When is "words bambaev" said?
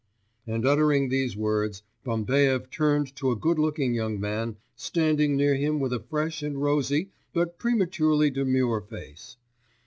1.37-2.71